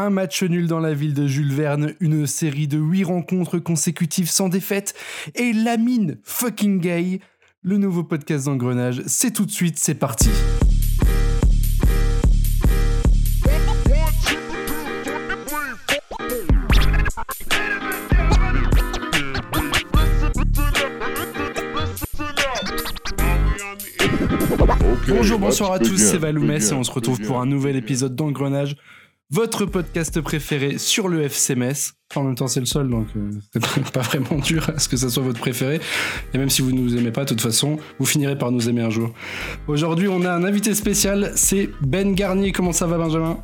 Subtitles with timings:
[0.00, 4.30] un match nul dans la ville de Jules Verne, une série de 8 rencontres consécutives
[4.30, 4.94] sans défaite
[5.34, 7.20] et Lamine fucking gay.
[7.62, 10.30] Le nouveau podcast d'engrenage, c'est tout de suite, c'est parti.
[25.08, 28.76] Bonjour, bonsoir à tous, c'est Valoumès et on se retrouve pour un nouvel épisode d'Engrenage,
[29.30, 31.92] votre podcast préféré sur le FC Metz.
[32.10, 34.88] Enfin, en même temps, c'est le seul, donc euh, c'est pas vraiment dur à ce
[34.88, 35.80] que ça soit votre préféré.
[36.34, 38.68] Et même si vous ne nous aimez pas, de toute façon, vous finirez par nous
[38.68, 39.12] aimer un jour.
[39.68, 42.50] Aujourd'hui, on a un invité spécial, c'est Ben Garnier.
[42.52, 43.38] Comment ça va, Benjamin?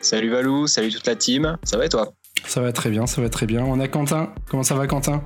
[0.00, 1.58] Salut Valou, salut toute la team.
[1.64, 2.12] Ça va et toi?
[2.46, 3.62] Ça va très bien, ça va très bien.
[3.64, 4.32] On a Quentin.
[4.48, 5.22] Comment ça va, Quentin?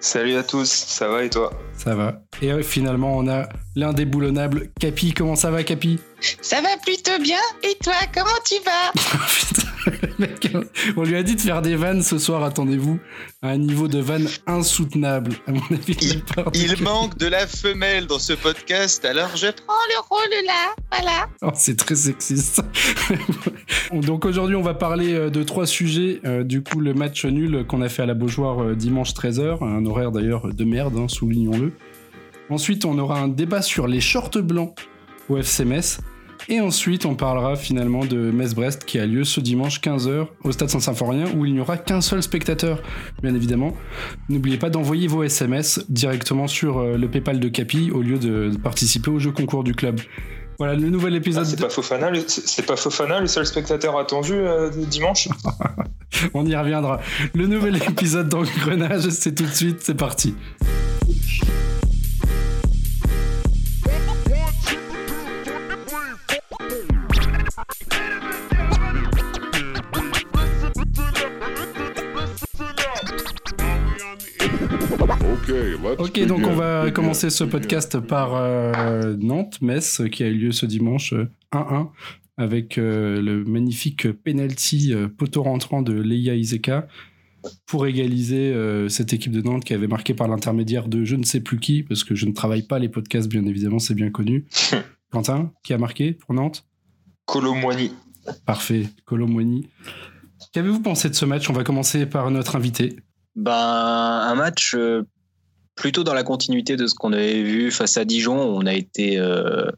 [0.00, 2.20] Salut à tous, ça va et toi Ça va.
[2.42, 5.12] Et euh, finalement, on a l'indéboulonnable Capi.
[5.12, 5.98] Comment ça va, Capi?
[6.40, 7.40] Ça va plutôt bien.
[7.62, 8.92] Et toi, comment tu vas?
[9.26, 10.48] Putain, mec,
[10.96, 12.98] On lui a dit de faire des vannes ce soir, attendez-vous,
[13.42, 15.34] à un niveau de vanne insoutenable.
[15.46, 16.22] À mon avis,
[16.54, 21.28] Il, manque de la femelle dans ce podcast, alors je Prends le rôle là, voilà.
[21.42, 22.62] Oh, c'est très sexiste.
[23.92, 26.20] Donc aujourd'hui, on va parler euh, de trois sujets.
[26.24, 29.62] Euh, du coup, le match nul qu'on a fait à la Beaujoire euh, dimanche 13h,
[29.64, 31.72] un horaire d'ailleurs de merde, hein, soulignons-le.
[32.50, 34.74] Ensuite, on aura un débat sur les shorts blancs
[35.28, 35.64] au FC.
[36.50, 40.68] Et ensuite, on parlera finalement de Metz-Brest qui a lieu ce dimanche 15h au Stade
[40.68, 42.82] Saint-Symphorien où il n'y aura qu'un seul spectateur,
[43.22, 43.72] bien évidemment.
[44.28, 48.58] N'oubliez pas d'envoyer vos SMS directement sur le PayPal de Capi au lieu de de
[48.58, 50.00] participer au jeu concours du club.
[50.58, 51.44] Voilà, le nouvel Ah, épisode.
[51.46, 55.28] C'est pas Fofana, le- c'est c'est pas Fofana le seul spectateur attendu euh, dimanche
[56.34, 57.00] On y reviendra.
[57.34, 60.34] Le nouvel épisode d'Engrenage, c'est tout de suite, c'est parti.
[75.98, 80.64] Ok, donc on va commencer ce podcast par euh, Nantes-Metz, qui a eu lieu ce
[80.64, 81.88] dimanche euh, 1-1,
[82.38, 86.88] avec euh, le magnifique penalty euh, poteau rentrant de Leia Iseka
[87.66, 91.24] pour égaliser euh, cette équipe de Nantes qui avait marqué par l'intermédiaire de je ne
[91.24, 94.10] sais plus qui, parce que je ne travaille pas les podcasts, bien évidemment, c'est bien
[94.10, 94.46] connu.
[95.10, 96.66] Quentin, qui a marqué pour Nantes?
[97.26, 97.92] Colomboigny.
[98.46, 99.68] Parfait, Colomboigny.
[100.52, 101.50] Qu'avez-vous pensé de ce match?
[101.50, 102.96] On va commencer par notre invité.
[103.36, 105.02] Ben, un match euh,
[105.74, 108.38] plutôt dans la continuité de ce qu'on avait vu face à Dijon.
[108.38, 109.70] On a été euh,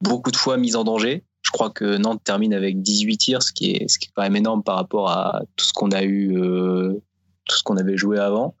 [0.00, 1.24] beaucoup de fois mis en danger.
[1.42, 4.22] Je crois que Nantes termine avec 18 tirs, ce qui est, ce qui est quand
[4.22, 6.94] même énorme par rapport à tout ce qu'on a eu, euh,
[7.46, 8.54] tout ce qu'on avait joué avant.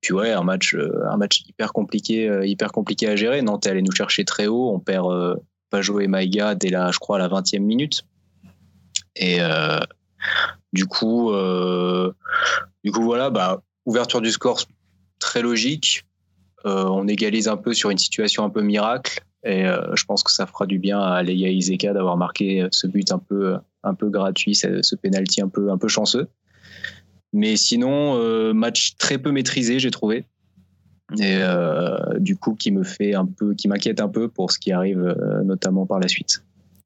[0.00, 0.76] Puis ouais, un match,
[1.10, 3.40] un match hyper compliqué, hyper compliqué à gérer.
[3.40, 4.70] Nantes est allé nous chercher très haut.
[4.70, 5.34] On perd euh,
[5.70, 8.02] Pajot et Maïga dès la, je crois, la 20e minute.
[9.16, 9.38] Et
[10.74, 12.12] du coup, euh,
[12.82, 14.60] du coup, voilà, bah, ouverture du score
[15.18, 16.04] très logique.
[16.66, 19.22] Euh, on égalise un peu sur une situation un peu miracle.
[19.44, 22.86] Et euh, je pense que ça fera du bien à Leia Iseka d'avoir marqué ce
[22.86, 26.28] but un peu, un peu gratuit, ce, ce penalty un peu, chanceux.
[27.32, 30.24] Mais sinon, match très peu maîtrisé, j'ai trouvé.
[31.20, 31.40] Et
[32.18, 35.14] du coup, qui me fait un peu, qui m'inquiète un peu pour ce qui arrive,
[35.44, 36.42] notamment par la suite.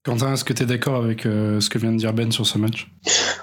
[0.08, 2.46] Quentin, est-ce que tu es d'accord avec euh, ce que vient de dire Ben sur
[2.46, 2.90] ce match?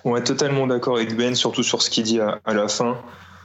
[0.03, 2.97] Est totalement d'accord avec Ben, surtout sur ce qu'il dit à, la fin,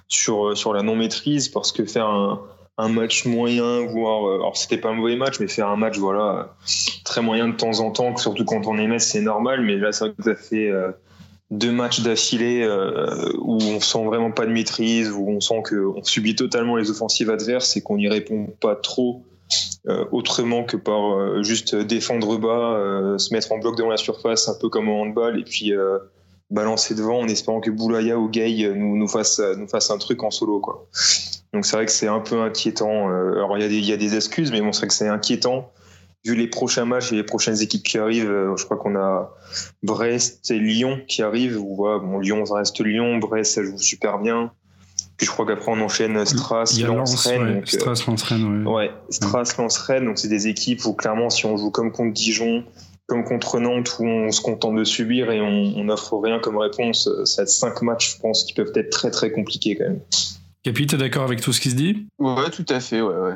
[0.08, 4.26] sur, euh, sur la non-maîtrise, parce que faire un, match moyen, voire.
[4.26, 6.56] euh, Alors, c'était pas un mauvais match, mais faire un match, voilà,
[7.04, 10.14] très moyen de temps en temps, surtout quand on est c'est normal, mais là, c'est
[10.19, 10.72] ça fait.
[11.50, 12.66] deux matchs d'affilée
[13.36, 17.28] où on sent vraiment pas de maîtrise, où on sent qu'on subit totalement les offensives
[17.28, 19.26] adverses et qu'on n'y répond pas trop
[20.12, 24.49] autrement que par euh, juste défendre bas, euh, se mettre en bloc devant la surface,
[24.49, 25.99] un peu comme au handball, et puis euh,
[26.50, 30.31] balancer devant en espérant que Boulaya ou Gay euh, nous, nous, fasse, un truc en
[30.31, 30.60] solo.
[31.53, 33.10] Donc c'est vrai que c'est un peu inquiétant.
[33.10, 35.72] Euh, alors il y, a des- excuses, mais bon, c'est vrai que c'est inquiétant.
[36.25, 39.34] Vu les prochains matchs et les prochaines équipes qui arrivent, euh, je crois qu'on a
[39.83, 41.59] Brest et Lyon qui arrivent.
[41.59, 43.19] Bon, Lyon, reste Lyon.
[43.19, 44.53] Brest, ça joue super bien.
[45.21, 47.43] Puis je crois qu'après, on enchaîne Stras, Il y a Lens, Rennes.
[47.43, 48.72] ouais, donc, euh, Stras, Lens, Rennes, ouais.
[48.72, 52.15] Ouais, Stras, Lens, Rennes, donc c'est des équipes où clairement, si on joue comme contre
[52.15, 52.65] Dijon,
[53.07, 57.07] comme contre Nantes, où on se contente de subir et on n'offre rien comme réponse,
[57.07, 60.01] euh, ça être cinq matchs, je pense, qui peuvent être très très compliqués quand même.
[60.63, 62.07] Capi, t'es d'accord avec tout ce qui se dit?
[62.19, 63.34] Ouais, tout à fait, ouais, ouais.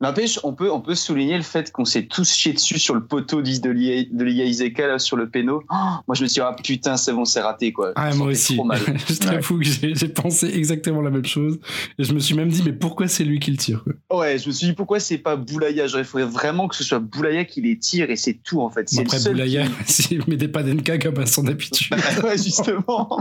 [0.00, 3.04] N'empêche, on peut, on peut souligner le fait qu'on s'est tous chié dessus sur le
[3.04, 5.62] poteau de Lia, Iseka, là, sur le péno.
[5.70, 5.74] Oh,
[6.06, 7.92] moi, je me suis dit, ah putain, c'est bon, c'est raté, quoi.
[7.94, 8.56] Ah, moi aussi.
[9.08, 11.58] je t'avoue que j'ai pensé exactement la même chose.
[11.98, 14.18] Et je me suis même dit, mais pourquoi c'est lui qui le tire quoi?
[14.20, 15.86] Ouais, je me suis dit, pourquoi c'est pas Boulaya?
[15.86, 18.88] Il faudrait vraiment que ce soit Boulaya qui les tire et c'est tout, en fait.
[18.92, 21.94] Bon, après, Boulaya, s'il met des pas d'Enka comme à son habitude.
[22.24, 23.18] ouais, justement.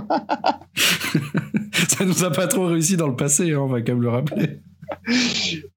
[1.87, 4.09] Ça nous a pas trop réussi dans le passé, hein, on va quand même le
[4.09, 4.59] rappeler.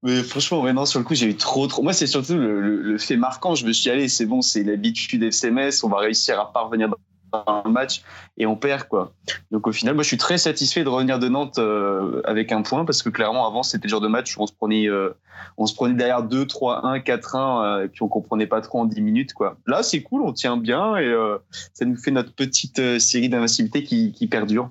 [0.03, 1.83] Mais franchement, vraiment, sur le coup, j'ai eu trop, trop.
[1.83, 3.55] Moi, c'est surtout le, fait marquant.
[3.55, 7.45] Je me suis allé, c'est bon, c'est l'habitude FCMS, on va réussir à parvenir dans
[7.47, 8.03] un match
[8.37, 9.15] et on perd, quoi.
[9.51, 12.63] Donc, au final, moi, je suis très satisfait de revenir de Nantes euh, avec un
[12.63, 15.11] point parce que clairement, avant, c'était le genre de match où on se prenait, euh,
[15.57, 18.81] on se prenait derrière 2, 3, 1, 4, 1, et puis on comprenait pas trop
[18.81, 19.57] en 10 minutes, quoi.
[19.67, 21.39] Là, c'est cool, on tient bien et euh,
[21.73, 24.71] ça nous fait notre petite série d'invincibilité qui, qui perdure.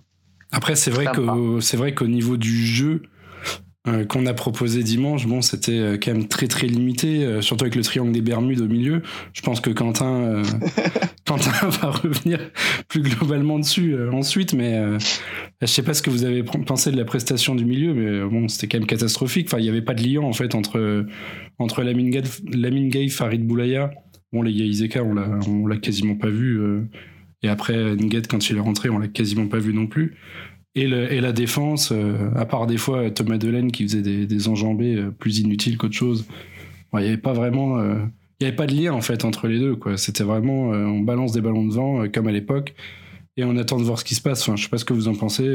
[0.51, 3.03] Après, c'est vrai, qu'au, c'est vrai qu'au niveau du jeu,
[3.88, 7.63] euh, qu'on a proposé dimanche, bon, c'était euh, quand même très très limité, euh, surtout
[7.63, 9.01] avec le triangle des Bermudes au milieu.
[9.33, 10.44] Je pense que Quentin,
[11.25, 12.38] Quentin va revenir
[12.88, 14.80] plus globalement dessus ensuite, mais
[15.62, 18.48] je sais pas ce que vous avez pensé de la prestation du milieu, mais bon,
[18.48, 19.48] c'était quand même catastrophique.
[19.48, 21.07] Enfin, il n'y avait pas de lien en fait entre
[21.57, 23.89] entre Lamine Gay, Farid Boulaya.
[24.31, 26.62] Bon, les Iseka, on l'a on l'a quasiment pas vu.
[27.42, 30.18] et après Nguet, quand il est rentré, on l'a quasiment pas vu non plus.
[30.73, 35.12] Et, la défense, euh, à part des fois Thomas Delaine qui faisait des, enjambées euh,
[35.12, 36.25] plus inutiles qu'autre chose,
[36.94, 37.77] il n'y avait pas vraiment.
[37.79, 37.95] Euh,
[38.39, 39.77] il n'y avait pas de lien en fait entre les deux.
[39.97, 40.69] C'était vraiment.
[40.69, 42.73] on balance des ballons de vent comme à l'époque
[43.38, 44.41] et on attend de voir ce qui se passe.
[44.41, 45.47] Enfin, je sais pas ce que vous en pensez.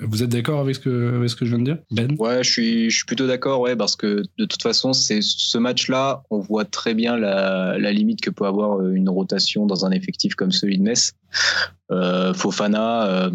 [0.00, 2.16] vous êtes d'accord avec ce que, je viens de dire, Ben?
[2.18, 2.50] Ouais, je
[2.88, 7.18] suis, plutôt d'accord, ouais, parce que de toute façon, ce match-là, on voit très bien
[7.18, 11.12] la, la, limite que peut avoir une rotation dans un effectif comme celui de Metz.
[11.90, 13.30] Euh, Fofana,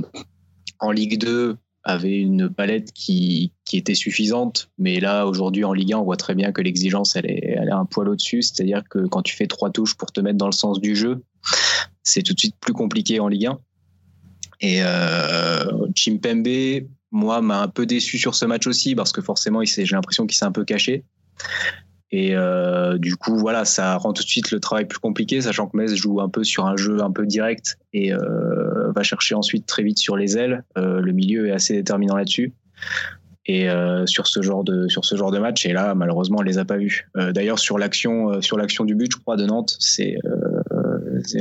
[0.80, 5.94] en Ligue 2 avait une palette qui, qui était suffisante, mais là aujourd'hui en Ligue
[5.94, 8.82] 1 on voit très bien que l'exigence elle est, elle est un poil au-dessus, c'est-à-dire
[8.90, 11.24] que quand tu fais trois touches pour te mettre dans le sens du jeu,
[12.04, 13.60] c'est tout de suite plus compliqué en Ligue 1.
[14.62, 19.64] Et euh, Chimpembe, moi, m'a un peu déçu sur ce match aussi parce que forcément,
[19.64, 21.04] j'ai l'impression qu'il s'est un peu caché.
[22.12, 25.68] Et euh, du coup, voilà, ça rend tout de suite le travail plus compliqué, sachant
[25.68, 29.36] que Metz joue un peu sur un jeu un peu direct et euh, va chercher
[29.36, 30.64] ensuite très vite sur les ailes.
[30.78, 32.54] Euh, le milieu est assez déterminant là-dessus.
[33.48, 33.68] Et
[34.08, 36.66] sur ce genre de sur ce genre de match, et là malheureusement on les a
[36.66, 37.08] pas vus.
[37.14, 40.18] D'ailleurs sur l'action sur du but, je crois de Nantes, c'est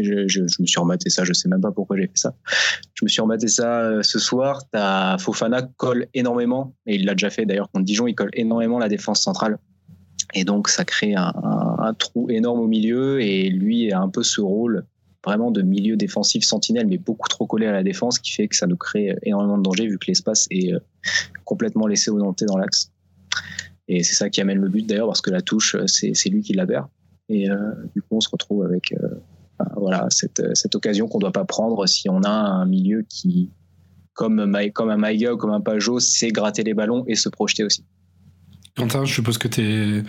[0.03, 2.35] je, je, me suis rematé ça, je sais même pas pourquoi j'ai fait ça.
[2.93, 4.65] Je me suis rematé ça ce soir.
[4.75, 8.79] As Fofana colle énormément, et il l'a déjà fait d'ailleurs contre Dijon, il colle énormément
[8.79, 9.57] la défense centrale.
[10.35, 13.21] Et donc, ça crée un, trou énorme au milieu.
[13.21, 14.85] Et lui a un peu ce rôle
[15.25, 18.57] vraiment de milieu défensif sentinelle, mais beaucoup trop collé à la défense, qui fait que
[18.57, 20.79] ça nous crée énormément de danger vu que l'espace est euh,
[21.45, 22.91] complètement laissé au Nantais dans l'axe.
[23.89, 26.53] Et c'est ça qui amène le but d'ailleurs, parce que la touche, c'est lui qui
[26.53, 26.89] la perd.
[27.29, 27.57] Et euh,
[27.95, 29.09] du coup, on se retrouve avec euh,
[29.77, 33.51] voilà, cette, cette occasion qu'on ne doit pas prendre si on a un milieu qui,
[34.13, 37.65] comme, comme un Maïga ou comme un Pajot, sait gratter les ballons et se projeter
[37.65, 37.85] aussi.
[38.77, 40.03] Quentin, je suppose que tu es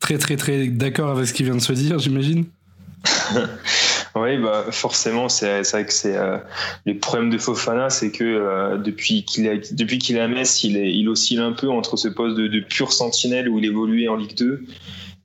[0.00, 2.46] très très très d'accord avec ce qui vient de se dire, j'imagine
[4.16, 6.38] Oui, bah forcément, c'est vrai que c'est euh,
[6.86, 11.08] le problème de Fofana, c'est que euh, depuis qu'il a depuis qu'il à Metz, il,
[11.08, 14.64] oscille un peu entre ce poste de, pur sentinelle où il évoluait en Ligue 2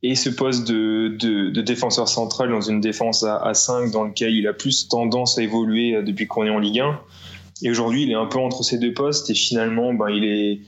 [0.04, 4.36] et ce poste de, de, défenseur central dans une défense à, à, 5 dans lequel
[4.36, 7.00] il a plus tendance à évoluer euh, depuis qu'on est en Ligue 1.
[7.64, 10.60] Et aujourd'hui, il est un peu entre ces deux postes et finalement, ben, il est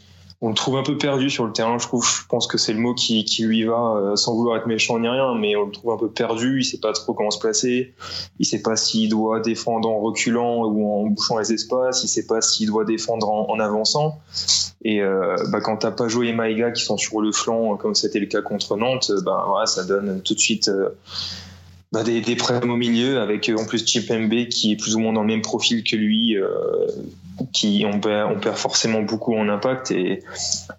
[0.41, 1.77] on le trouve un peu perdu sur le terrain.
[1.77, 4.67] Je trouve, je pense que c'est le mot qui, lui va, euh, sans vouloir être
[4.67, 6.59] méchant ni rien, mais on le trouve un peu perdu.
[6.59, 7.93] Il sait pas trop comment se placer.
[8.39, 12.03] Il sait pas s'il doit défendre en reculant ou en bouchant les espaces.
[12.03, 14.19] Il sait pas s'il doit défendre en, avançant.
[14.83, 18.19] Et euh, bah, quand t'as pas joué Maïga qui sont sur le flanc, comme c'était
[18.19, 20.67] le cas contre Nantes, bah, voilà, ça donne tout de suite.
[20.67, 20.89] Euh,
[21.91, 24.99] bah, des, des problèmes au milieu avec en plus Chip MB qui est plus ou
[24.99, 26.49] moins dans le même profil que lui euh,
[27.53, 30.23] qui on perd, forcément beaucoup en impact et,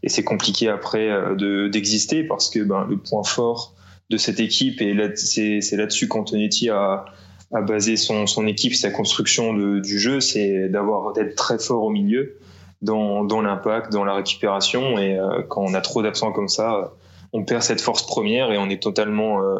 [0.07, 3.75] c'est compliqué après euh, de, d'exister parce que ben, le point fort
[4.11, 7.07] de cette équipe et c'est, là-dessus qu'Antonetti a,
[7.53, 11.83] a basé son, son équipe, sa construction de, du jeu, c'est d'avoir d'être très fort
[11.83, 12.37] au milieu
[12.83, 16.93] dans, dans l'impact, dans la récupération et euh, quand on a trop d'absents comme ça,
[17.33, 19.59] on perd cette force première et on est totalement euh,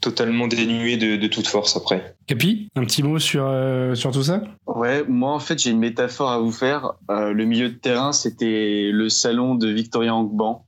[0.00, 2.14] totalement dénué de, toute force après.
[2.26, 4.42] Capi, un petit mot sur, euh, sur tout ça?
[4.66, 6.92] Ouais, moi en fait j'ai une métaphore à vous faire.
[7.10, 10.64] Euh, le milieu de terrain c'était le salon de Victoria Angban,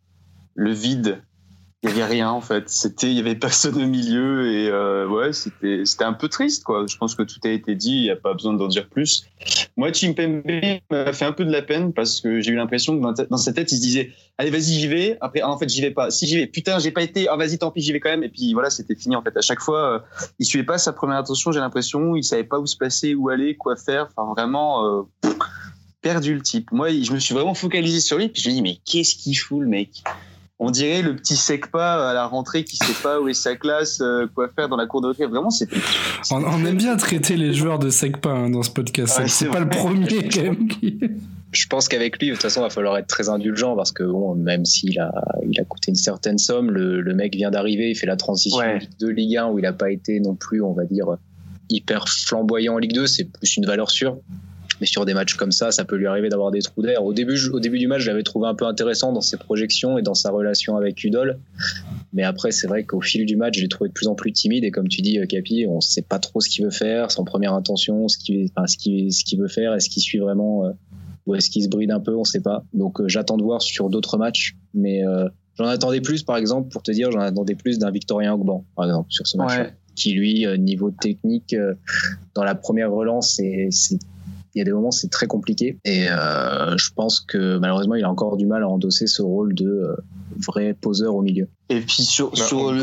[0.55, 1.23] le vide
[1.83, 2.69] il y avait rien en fait.
[2.69, 6.63] C'était, il y avait personne au milieu et euh, ouais, c'était, c'était un peu triste
[6.63, 6.85] quoi.
[6.87, 9.25] Je pense que tout a été dit, il n'y a pas besoin d'en dire plus.
[9.79, 10.43] Moi, Chimpembe
[10.91, 13.53] m'a fait un peu de la peine parce que j'ai eu l'impression que dans, sa
[13.55, 15.17] tête, il se disait, allez, vas-y, j'y vais.
[15.23, 16.11] Après, en fait, j'y vais pas.
[16.11, 17.29] Si j'y vais, putain, j'ai pas été.
[17.29, 18.25] Ah, vas-y, tant pis, j'y vais quand même.
[18.25, 19.35] Et puis voilà, c'était fini en fait.
[19.37, 19.99] À chaque fois, euh,
[20.39, 21.51] il suivait pas sa première intention.
[21.51, 24.09] J'ai l'impression, il savait pas où se placer, où aller, quoi faire.
[24.15, 24.85] Enfin, vraiment.
[24.85, 25.03] euh,
[26.03, 26.73] perdu le type.
[26.73, 29.37] Moi, je me suis vraiment focalisé sur lui, puis je me dis mais qu'est-ce qu'il
[29.37, 30.03] fout le mec?
[30.63, 34.01] On dirait le petit secpa à la rentrée qui sait pas où est sa classe,
[34.03, 35.27] euh, quoi faire dans la cour de récré.
[35.27, 35.77] Vraiment, c'était.
[36.31, 39.19] On, on aime bien traiter les joueurs de SECPA hein, dans ce podcast.
[39.19, 40.69] Ouais, c'est c'est pas le premier quand même.
[40.69, 41.01] qui-
[41.53, 44.03] Je pense qu'avec lui, de toute façon, il va falloir être très indulgent parce que
[44.05, 45.11] bon, même s'il a,
[45.51, 48.59] il a coûté une certaine somme, le, le mec vient d'arriver, il fait la transition
[48.59, 48.81] Ouais.
[49.01, 51.07] de Ligue 1 où il n'a pas été non plus, on va dire,
[51.71, 54.19] hyper flamboyant en Ligue 2, c'est plus une valeur sûre.
[54.81, 57.05] Mais sur des matchs comme ça, ça peut lui arriver d'avoir des trous d'air.
[57.05, 59.99] Au début, au début du match, je l'avais trouvé un peu intéressant dans ses projections
[59.99, 61.39] et dans sa relation avec Udol.
[62.13, 64.33] Mais après, c'est vrai qu'au fil du match, je l'ai trouvé de plus en plus
[64.33, 64.65] timide.
[64.65, 67.25] Et comme tu dis, euh, Capi, on sait pas trop ce qu'il veut faire, son
[67.25, 70.65] première intention, ce qu'il enfin, ce qu'il ce qu'il veut faire, est-ce qu'il suit vraiment
[70.65, 70.71] euh,
[71.27, 72.65] ou est-ce qu'il se bride un peu, on sait pas.
[72.73, 74.57] Donc euh, j'attends de voir sur d'autres matchs.
[74.73, 78.33] Mais euh, j'en attendais plus, par exemple, pour te dire, j'en attendais plus d'un Victorien
[78.33, 79.59] Ogban, par exemple, sur ce match.
[79.59, 79.75] Ouais.
[79.97, 81.55] Qui lui, niveau technique,
[82.35, 83.99] dans la première relance, c'est-
[84.55, 88.05] il y a des moments c'est très compliqué et euh, je pense que malheureusement il
[88.05, 89.97] a encore du mal à endosser ce rôle de euh,
[90.37, 91.49] vrai poseur au milieu.
[91.71, 92.83] Et puis sur, Bah, sur le.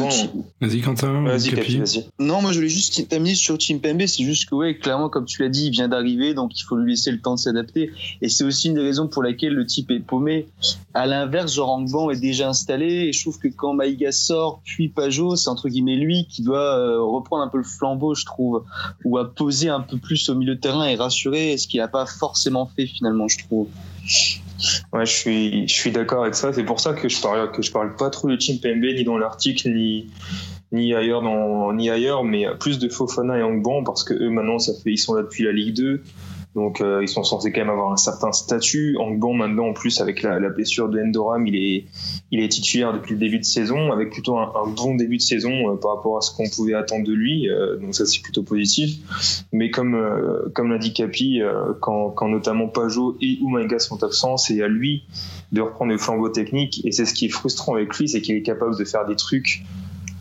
[0.62, 1.22] Vas-y, Quentin.
[1.24, 1.78] Vas-y, Capi.
[1.78, 2.06] Vas-y.
[2.20, 5.44] Non, moi je voulais juste terminer sur Chimpembe, c'est juste que ouais, clairement comme tu
[5.44, 7.92] l'as dit, il vient d'arriver, donc il faut lui laisser le temps de s'adapter.
[8.22, 10.48] Et c'est aussi une des raisons pour laquelle le type est paumé.
[10.94, 14.88] À l'inverse, genre Angban est déjà installé, et je trouve que quand Maïga sort, puis
[14.88, 18.64] Pajot, c'est entre guillemets lui qui doit euh, reprendre un peu le flambeau, je trouve,
[19.04, 21.90] ou à poser un peu plus au milieu de terrain et rassurer, ce qu'il n'a
[21.90, 23.68] pas forcément fait finalement, je trouve.
[24.94, 26.52] Ouais, je suis, je suis d'accord avec ça.
[26.54, 29.18] C'est pour ça que je parle, que je parle pas trop de Chimpembe ni dans
[29.18, 30.08] l'article ni,
[30.72, 34.60] ni ailleurs dans, ni ailleurs, mais plus de Fofana et Angban parce que eux maintenant
[34.60, 36.04] ça fait, ils sont là depuis la Ligue 2.
[36.58, 38.98] Donc euh, ils sont censés quand même avoir un certain statut.
[38.98, 41.86] Angban maintenant en plus avec la, blessure de Endoram, il est,
[42.32, 45.22] il est titulaire depuis le début de saison avec plutôt un, un bon début de
[45.22, 47.48] saison euh, par rapport à ce qu'on pouvait attendre de lui.
[47.48, 48.98] Euh, donc ça c'est plutôt positif.
[49.54, 54.04] Mais comme, euh, comme l'a dit Capi, euh, quand, quand notamment Pajot et Umaga sont
[54.04, 55.04] absents, c'est à lui
[55.52, 56.82] de reprendre le flambeau technique.
[56.86, 59.16] Et c'est ce qui est frustrant avec lui, c'est qu'il est capable de faire des
[59.16, 59.62] trucs,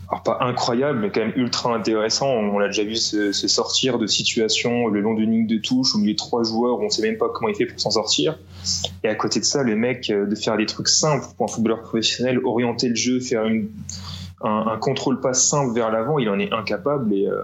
[0.09, 2.29] alors pas incroyables, mais quand même ultra intéressants.
[2.29, 5.95] On l'a déjà vu se, se sortir de situations le long d'une ligne de touche,
[5.95, 7.91] au milieu de trois joueurs, où on sait même pas comment il fait pour s'en
[7.91, 8.39] sortir.
[9.03, 11.51] Et à côté de ça, le mec, euh, de faire des trucs simples pour un
[11.53, 13.67] footballeur professionnel, orienter le jeu, faire une,
[14.41, 17.13] un, un contrôle pas simple vers l'avant, il en est incapable.
[17.13, 17.43] Et euh,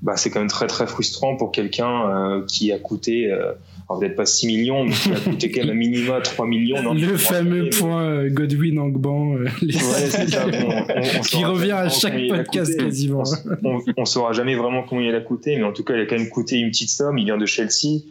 [0.00, 3.52] bah, c'est quand même très très frustrant pour quelqu'un euh, qui a coûté, euh,
[3.88, 6.82] alors peut-être pas 6 millions, mais qui a coûté quand même un minima 3 millions.
[6.82, 10.24] non, le fameux mais- point euh, Godwin Angban, euh, les- Ouais, ça.
[11.28, 13.22] Qui revient à chaque il a podcast quasiment.
[13.64, 16.06] On, on saura jamais vraiment combien il a coûté, mais en tout cas, il a
[16.06, 17.16] quand même coûté une petite somme.
[17.18, 18.02] Il vient de Chelsea.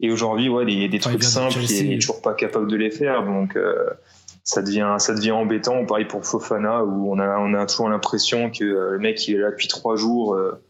[0.00, 2.68] Et aujourd'hui, ouais, des, des Enfin, il trucs de simples, il est toujours pas capable
[2.68, 3.24] de les faire.
[3.24, 3.74] Donc, euh,
[4.42, 5.84] ça, devient, ça devient embêtant.
[5.86, 9.38] Pareil pour Fofana, où on a, on a toujours l'impression que le mec, il est
[9.38, 10.60] là depuis trois jours euh,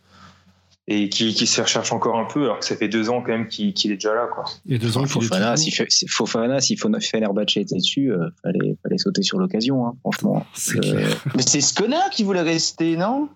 [0.89, 3.49] et qu'il se recherche encore un peu, alors que ça fait deux ans quand même
[3.49, 4.29] qu'il est déjà là.
[4.33, 4.45] Quoi.
[4.69, 5.73] Et deux ans Fofana, si,
[6.09, 10.47] Fofana, si Fenerbahçe était dessus, euh, fallait, fallait sauter sur l'occasion, hein, franchement.
[10.85, 11.05] Euh.
[11.35, 13.29] Mais c'est ce connard qui voulait rester, non?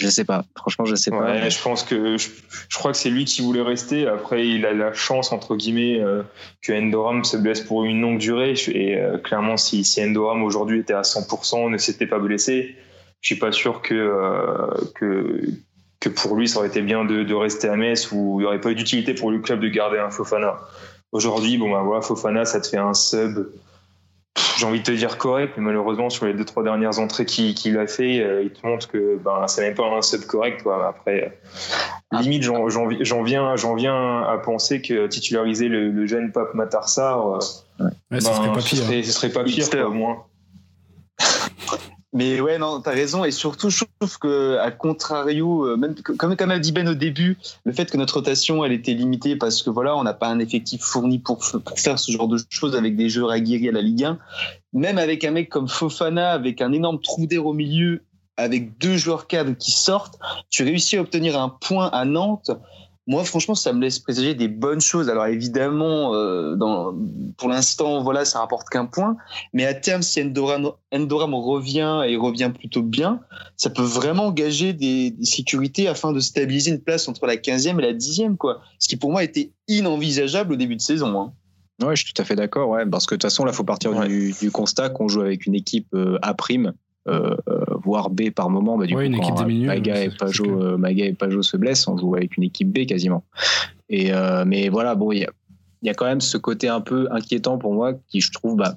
[0.00, 1.48] Je sais pas, franchement, je sais pas.
[1.48, 2.28] Je pense que je,
[2.68, 4.06] je crois que c'est lui qui voulait rester.
[4.06, 6.22] Après, il a la chance entre guillemets euh,
[6.62, 8.54] que Endoram se blesse pour une longue durée.
[8.68, 12.76] Et euh, clairement, si, si Endoram aujourd'hui était à 100%, ne s'était pas blessé,
[13.20, 15.42] je suis pas sûr que euh, que
[16.00, 18.46] que pour lui, ça aurait été bien de, de rester à Metz ou il n'y
[18.46, 20.58] aurait pas eu d'utilité pour le club de garder un Fofana.
[21.12, 23.48] Aujourd'hui, bon bah voilà, Fofana, ça te fait un sub.
[24.56, 27.78] J'ai envie de te dire correct, mais malheureusement sur les deux trois dernières entrées qu'il
[27.78, 30.62] a fait, euh, il te montre que ben c'est même pas un sub correct.
[30.62, 30.86] Quoi.
[30.88, 31.38] Après,
[32.14, 36.06] euh, limite j'en j'en vi- j'en viens j'en viens à penser que titulariser le, le
[36.06, 37.38] jeune Pape Matarsar, euh,
[38.10, 38.84] Ouais, ça ben, serait pas ce pire.
[38.84, 40.24] serait, ce serait pas pire quoi, au moins.
[42.12, 43.24] Mais ouais, non, t'as raison.
[43.24, 46.94] Et surtout, je trouve que, à contrario, euh, même comme, comme a dit Ben au
[46.94, 50.26] début, le fait que notre rotation, elle était limitée parce que voilà, on n'a pas
[50.26, 53.72] un effectif fourni pour, pour faire ce genre de choses avec des joueurs aguerris à
[53.72, 54.18] la Ligue 1.
[54.72, 58.02] Même avec un mec comme Fofana, avec un énorme trou d'air au milieu,
[58.36, 60.18] avec deux joueurs cadres qui sortent,
[60.50, 62.50] tu réussis à obtenir un point à Nantes.
[63.06, 65.08] Moi, franchement, ça me laisse présager des bonnes choses.
[65.08, 66.94] Alors évidemment, euh, dans,
[67.38, 69.16] pour l'instant, voilà, ça rapporte qu'un point.
[69.52, 73.20] Mais à terme, si Endoram, Endoram revient et revient plutôt bien,
[73.56, 77.78] ça peut vraiment gager des, des sécurités afin de stabiliser une place entre la 15e
[77.78, 78.60] et la 10e, quoi.
[78.78, 81.20] Ce qui pour moi était inenvisageable au début de saison.
[81.20, 81.32] hein.
[81.84, 83.64] Ouais, je suis tout à fait d'accord, ouais, parce que de toute façon, là, faut
[83.64, 84.06] partir Ouais.
[84.06, 86.74] du, du constat qu'on joue avec une équipe euh, à prime
[87.08, 87.34] euh,
[87.82, 88.76] voire B par moment.
[88.76, 91.56] Bah, du Ouais, coup, une quand équipe ouais, et Pajot, euh, Maïga et Pajot se
[91.56, 93.24] blessent, on joue avec une équipe B quasiment.
[93.88, 95.30] Et, euh, mais voilà, bon, il y a,
[95.82, 98.56] il y a quand même ce côté un peu inquiétant pour moi qui, je trouve,
[98.56, 98.76] bah,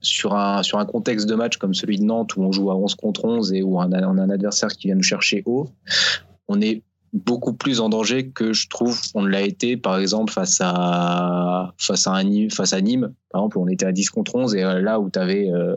[0.00, 2.76] sur, un, sur un contexte de match comme celui de Nantes où on joue à
[2.76, 5.42] 11 contre 11 et où on a, on a un adversaire qui vient nous chercher
[5.46, 5.68] haut,
[6.48, 10.58] on est beaucoup plus en danger que je trouve on l'a été par exemple face
[10.62, 14.10] à face à un Nîmes, face à Nîmes par exemple où on était à 10
[14.10, 15.74] contre 11 et euh, là où tu avais euh,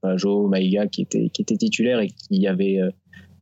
[0.00, 2.90] Pajot, Maïga qui était qui était titulaire et qui avait euh,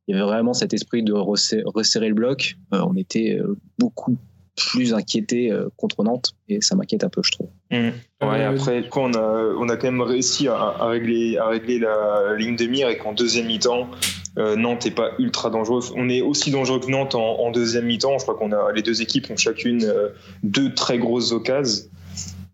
[0.09, 3.57] il y avait vraiment cet esprit de resserrer, resserrer le bloc euh, on était euh,
[3.79, 4.17] beaucoup
[4.57, 7.49] plus inquiété euh, contre Nantes et ça m'inquiète un peu je trouve.
[7.71, 11.49] Ouais, Euh, après, coup, on a, on a quand même réussi à, à régler, à
[11.49, 13.89] régler la ligne de mire et qu'en deuxième mi-temps,
[14.37, 15.83] Nantes n'est pas ultra dangereux.
[15.97, 18.19] On est aussi dangereux que Nantes en, deuxième mi-temps.
[18.19, 20.11] Je crois qu'on a les deux équipes ont chacune euh,
[20.43, 21.85] deux très grosses occasions.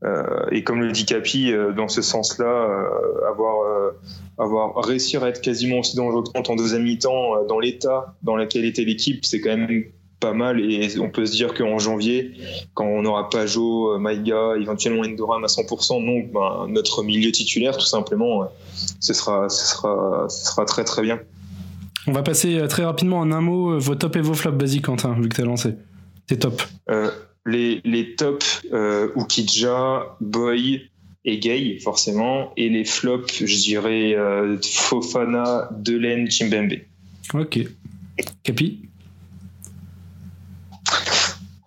[0.05, 3.91] Euh, et comme le dit Capi, euh, dans ce sens-là, euh, avoir, euh,
[4.37, 8.15] avoir réussir à être quasiment aussi dangereux que Nantes en deuxième mi-temps, euh, dans l'état
[8.23, 9.85] dans lequel était l'équipe, c'est quand même
[10.19, 10.61] pas mal.
[10.61, 12.33] Et on peut se dire qu'en janvier,
[12.75, 17.77] quand on aura Pajot, euh, Maïga, éventuellement Endoram à 100%, donc ben, notre milieu titulaire,
[17.77, 18.47] tout simplement, euh,
[19.01, 21.21] ce sera, ce sera, ce sera très très bien.
[22.07, 24.61] On va passer euh, très rapidement en un mot euh, vos tops et vos flops.
[24.61, 25.75] Vas-y, Quentin, vu que t'as lancé.
[26.27, 26.63] T'es top.
[26.91, 27.11] Euh,
[27.47, 30.89] les, les tops, euh, Ukidja, Boy
[31.25, 36.75] et Gay, forcément, et les flops, je dirais euh, Fofana, Delaine, Chimbembe.
[37.35, 37.61] Ok.
[38.43, 38.89] Capi?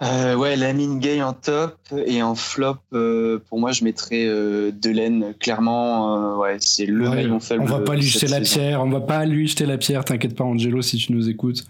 [0.02, 4.72] Euh, ouais, Lamine Gay en top et en flop, euh, pour moi, je mettrais euh,
[4.72, 5.34] Delaine.
[5.40, 7.64] Clairement, euh, ouais, c'est le Ouais, maillon faible.
[7.64, 8.60] On va pas lui jeter la saison.
[8.60, 11.64] pierre, on va pas lui jeter la pierre, t'inquiète pas Angelo si tu nous écoutes.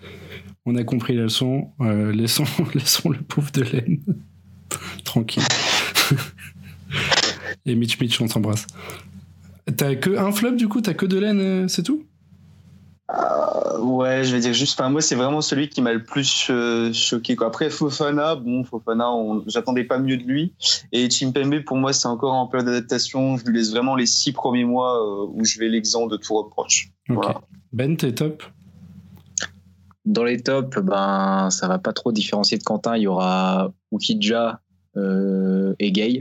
[0.65, 3.99] On a compris la leçon, euh, laissons, laissons le pauvre de laine.
[5.03, 5.43] Tranquille.
[7.67, 8.65] Et Mitch Mitch, on t'embrasse.
[9.77, 12.03] T'as que un flop du coup, t'as que de laine, euh, c'est tout?
[13.13, 16.47] Euh, ouais, je vais dire juste, enfin, moi, c'est vraiment celui qui m'a le plus
[16.49, 17.35] euh, choqué.
[17.35, 17.47] Quoi.
[17.47, 20.53] Après, Fofana, bon, Fofana, on- j'attendais pas mieux de lui.
[20.91, 23.37] Et Chimpembe, pour moi, c'est encore en période d'adaptation.
[23.37, 26.33] Je lui laisse vraiment les six premiers mois euh, où je vais l'exempt de tout
[26.35, 26.89] reproche.
[27.07, 27.41] Voilà.
[27.73, 28.41] Ben, t'es top?
[30.05, 32.95] Dans les tops, ben, ça va pas trop différencier de Quentin.
[32.95, 34.61] Il y aura Ukidja
[34.97, 36.19] euh, et Gay,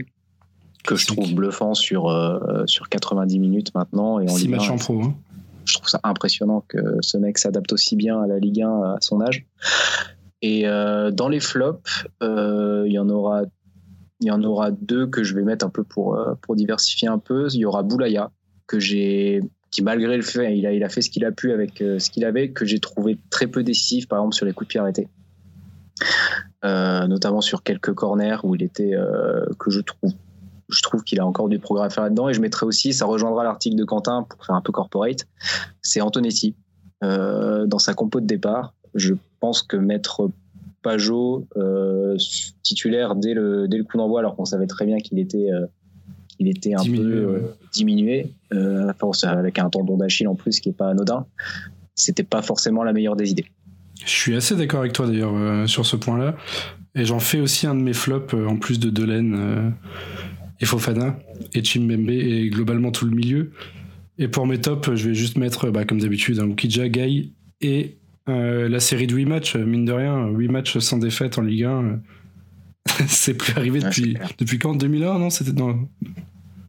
[0.83, 4.19] que je trouve bluffant sur, euh, sur 90 minutes maintenant.
[4.19, 5.03] Et en 6 Ligue 1, matchs en pro.
[5.03, 5.15] hein.
[5.65, 8.97] Je trouve ça impressionnant que ce mec s'adapte aussi bien à la Ligue 1 à
[9.01, 9.45] son âge.
[10.41, 13.43] Et euh, dans les flops, euh, il y en aura
[14.21, 17.17] y en aura deux que je vais mettre un peu pour euh, pour diversifier un
[17.17, 17.47] peu.
[17.51, 18.31] Il y aura Boulaya
[18.67, 21.51] que j'ai qui malgré le fait il a il a fait ce qu'il a pu
[21.51, 24.67] avec ce qu'il avait que j'ai trouvé très peu décisif par exemple sur les coups
[24.67, 25.07] de pied arrêtés.
[26.63, 28.93] Notamment sur quelques corners où il était
[29.59, 30.13] que je trouve
[30.69, 33.05] je trouve qu'il a encore du progrès à faire là-dedans et je mettrai aussi ça
[33.05, 35.27] rejoindra l'article de Quentin pour faire un peu corporate
[35.81, 36.55] c'est Antonetti.
[37.03, 40.29] Euh, dans sa compo de départ, je pense que mettre
[40.81, 42.15] Pajot euh,
[42.63, 45.65] titulaire dès le, dès le coup d'envoi, alors qu'on savait très bien qu'il était, euh,
[46.39, 47.41] il était un Diminué, peu ouais.
[47.73, 48.33] diminué,
[49.23, 51.25] avec un tendon d'Achille en plus qui est pas anodin,
[51.95, 53.45] c'était pas forcément la meilleure des idées.
[54.03, 56.35] Je suis assez d'accord avec toi d'ailleurs euh, sur ce point-là.
[56.95, 59.69] Et j'en fais aussi un de mes flops euh, en plus de Delaine euh,
[60.61, 61.19] et Fofana
[61.53, 63.51] et Chimbembe et globalement tout le milieu.
[64.17, 67.97] Et pour mes tops, je vais juste mettre, bah, comme d'habitude, un Ukidja, Guy et
[68.29, 71.63] euh, la série de 8 matchs, mine de rien, 8 matchs sans défaite en Ligue
[71.63, 71.83] 1.
[71.83, 71.95] euh,
[73.07, 74.75] c'est plus arrivé depuis, depuis quand?
[74.75, 75.89] 2001 Non, c'était dans.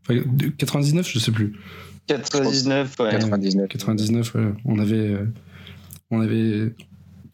[0.03, 1.53] enfin, de- 99, je sais plus.
[2.09, 3.11] 99, ouais.
[3.11, 3.69] 99.
[3.69, 4.41] 99, ouais.
[4.65, 5.27] on avait, euh,
[6.11, 6.73] on avait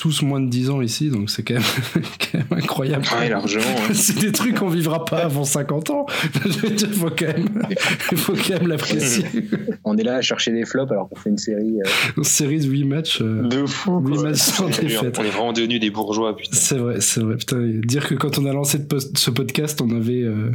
[0.02, 1.62] tous moins de 10 ans ici, donc c'est quand même,
[2.18, 3.04] quand même incroyable.
[3.16, 3.62] Ouais, largement.
[3.86, 3.94] ouais.
[3.94, 6.06] c'est des trucs qu'on vivra pas avant 50 ans.
[6.44, 7.62] Je veux dire, faut quand même,
[8.10, 9.24] il faut quand même l'apprécier.
[9.84, 11.78] On est là à chercher des flops alors qu'on fait une série.
[11.80, 14.00] euh, Une série de 8 matchs, euh, De fou.
[14.00, 14.22] 8 quoi.
[14.24, 15.18] matchs sans On est, défaite.
[15.20, 16.56] on est vraiment devenus des bourgeois, putain.
[16.56, 17.36] C'est vrai, c'est vrai.
[17.36, 18.78] Putain, dire que quand on a lancé
[19.14, 20.50] ce podcast, on avait, euh,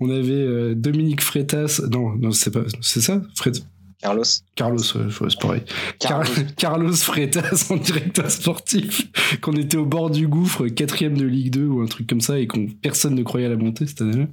[0.00, 1.82] on avait euh, Dominique Freitas.
[1.92, 3.58] Non, non, c'est pas, c'est ça, Fred.
[4.02, 4.22] Carlos.
[4.54, 5.62] Carlos, ouais, c'est pareil.
[5.98, 6.42] Car- Carlos.
[6.56, 9.02] Carlos Freitas en directeur sportif,
[9.40, 12.38] qu'on était au bord du gouffre, quatrième de Ligue 2 ou un truc comme ça,
[12.38, 14.26] et qu'on personne ne croyait à la montée cette année-là.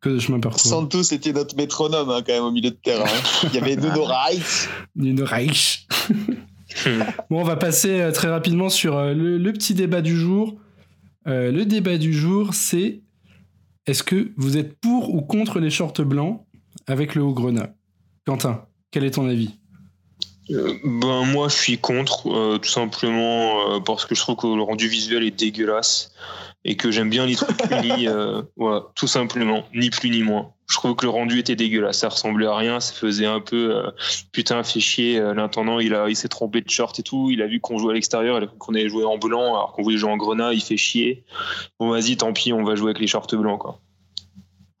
[0.00, 0.66] Que de chemin parcouru.
[0.68, 3.04] Santos était notre métronome hein, quand même au milieu de terrain.
[3.04, 3.48] hein.
[3.52, 4.66] Il y avait Nuno Reis.
[4.96, 5.86] Une Reich.
[7.30, 10.56] bon, on va passer euh, très rapidement sur euh, le, le petit débat du jour.
[11.26, 13.02] Euh, le débat du jour, c'est
[13.86, 16.44] est-ce que vous êtes pour ou contre les shorts blancs
[16.86, 17.74] avec le haut grenat
[18.26, 19.50] Quentin, quel est ton avis?
[20.50, 24.48] Euh, ben moi je suis contre euh, tout simplement euh, parce que je trouve que
[24.48, 26.12] le rendu visuel est dégueulasse
[26.64, 28.08] et que j'aime bien les trucs unis
[28.56, 30.52] voilà tout simplement ni plus ni moins.
[30.68, 33.80] Je trouve que le rendu était dégueulasse ça ressemblait à rien ça faisait un peu
[34.32, 37.46] putain fait chier l'intendant il a il s'est trompé de short et tout il a
[37.46, 40.16] vu qu'on jouait à l'extérieur qu'on allait jouer en blanc alors qu'on voulait jouer en
[40.16, 41.24] grenat il fait chier.
[41.78, 43.80] Bon vas-y tant pis on va jouer avec les shorts blancs quoi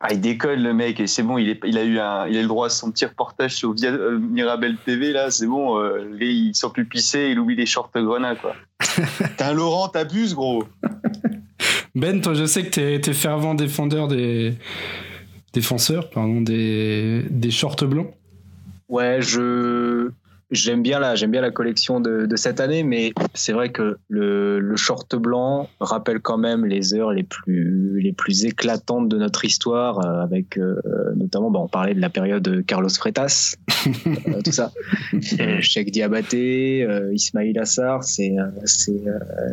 [0.02, 2.38] ah, il décolle le mec et c'est bon, il, est, il a eu un, il
[2.38, 5.78] a le droit à son petit reportage sur via, euh, Mirabel TV là, c'est bon,
[5.78, 8.54] euh, il sort plus pisser, il oublie les shorts grenats quoi.
[9.36, 10.64] T'es un Laurent, t'abuses gros.
[11.94, 14.54] Ben, toi je sais que t'es, t'es fervent défendeur des
[15.52, 18.14] défenseurs, pardon, des, des shorts blancs.
[18.88, 20.10] Ouais, je
[20.50, 23.98] J'aime bien la, j'aime bien la collection de, de cette année, mais c'est vrai que
[24.08, 29.16] le, le, short blanc rappelle quand même les heures les plus, les plus éclatantes de
[29.16, 30.80] notre histoire, euh, avec euh,
[31.14, 33.54] notamment, bah, on parlait de la période Carlos Freitas,
[33.86, 34.72] euh, tout ça,
[35.60, 38.34] Cheikh Diabaté, Ismail Assar, c'est,
[38.64, 39.04] c'est,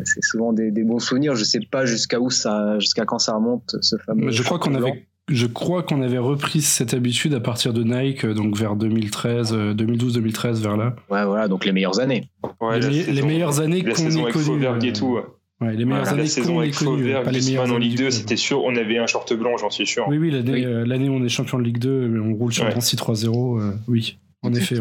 [0.03, 1.35] c'est souvent des, des, bons souvenirs.
[1.35, 4.31] Je sais pas jusqu'à où ça, jusqu'à quand ça remonte ce fameux.
[4.31, 8.25] Je crois qu'on avait je crois qu'on avait repris cette habitude à partir de Nike,
[8.25, 10.95] euh, donc vers 2013, 2012-2013, euh, vers là.
[11.09, 12.29] Ouais, voilà, donc les meilleures années.
[12.61, 14.87] Ouais, les, meilleures années qu'on ait connues.
[14.87, 15.19] et tout.
[15.59, 17.11] Ouais, les meilleures années qu'on ait connues.
[17.11, 18.63] Pas les meilleures en Ligue 2, c'était sûr.
[18.63, 20.05] On avait un short blanc, j'en suis sûr.
[20.07, 22.53] Oui, oui, l'année euh, l'année où on est champion de Ligue 2, mais on roule
[22.53, 22.71] sur ouais.
[22.71, 23.73] 3-0.
[23.87, 24.77] oui, en effet.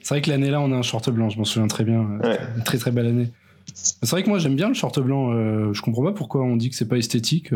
[0.00, 2.18] C'est vrai que l'année là, on a un short blanc, je m'en souviens très bien.
[2.56, 3.28] Une très très belle année.
[3.74, 5.32] C'est vrai que moi j'aime bien le short blanc.
[5.74, 7.50] je comprends pas pourquoi on dit que c'est pas esthétique.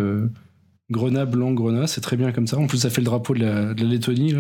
[0.91, 2.59] Grenat, blanc, Grenat, c'est très bien comme ça.
[2.59, 4.35] En plus, ça fait le drapeau de la, Lettonie.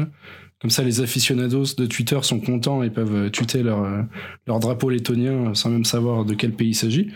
[0.60, 4.02] Comme ça, les aficionados de Twitter sont contents et peuvent euh, tweeter leur, euh,
[4.46, 7.08] leur drapeau lettonien sans même savoir de quel pays il s'agit.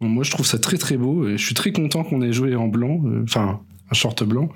[0.00, 2.54] moi, je trouve ça très très beau et je suis très content qu'on ait joué
[2.56, 4.48] en blanc, euh, enfin, un short blanc.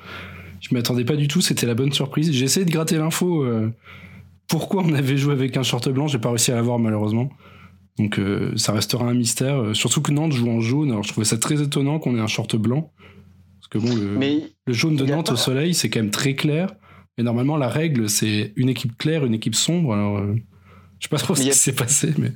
[0.61, 2.33] Je m'y attendais pas du tout, c'était la bonne surprise.
[2.33, 3.47] J'ai essayé de gratter l'info.
[4.49, 7.29] pourquoi on avait joué avec un short blanc J'ai pas réussi à l'avoir malheureusement.
[7.99, 8.19] Donc
[8.57, 9.77] ça restera un mystère.
[9.77, 10.91] surtout que Nantes joue en jaune.
[10.91, 12.91] Alors je trouvais ça très étonnant qu'on ait un short blanc
[13.79, 16.69] le, jaune de Nantes au soleil, c'est quand même très clair.
[17.17, 19.95] Et normalement, la règle, c'est une équipe claire, une équipe sombre.
[19.95, 20.35] Alors, euh,
[20.99, 22.33] je sais pas trop ce qui s'est passé, mais.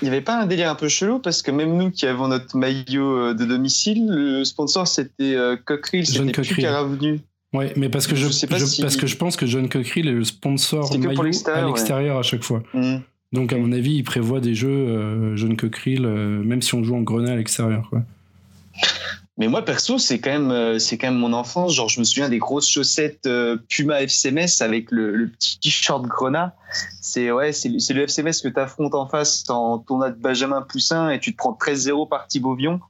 [0.00, 1.18] Il n'y avait pas un délire un peu chelou?
[1.18, 5.56] Parce que même nous qui avons notre maillot euh, de domicile, le sponsor c'était euh,
[5.62, 7.20] Cockerill, c'était plus revenu.
[7.52, 10.90] Ouais, mais parce que je, parce que je pense que John Cockerill est le sponsor
[10.98, 12.62] maillot à l'extérieur à chaque fois.
[12.72, 12.96] Mmh.
[13.32, 17.02] Donc à mon avis, il prévoit des jeux John Cockerill, même si on joue en
[17.02, 17.90] grenat à l'extérieur.
[19.36, 21.74] Mais moi, perso, c'est quand même, euh, c'est quand même mon enfance.
[21.74, 26.54] Genre, je me souviens des grosses chaussettes euh, Puma FCMS avec le, petit t-shirt Grenat.
[27.00, 31.10] C'est ouais, c'est le FCMS que tu affrontes en face en tournoi de Benjamin Poussin
[31.10, 32.80] et tu te prends 13-0 par Thibaut Vion